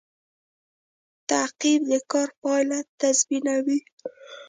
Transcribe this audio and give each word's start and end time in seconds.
تعقیب 1.29 1.81
د 1.91 1.93
کار 2.11 2.29
پایله 2.41 2.79
تضمینوي 2.99 3.79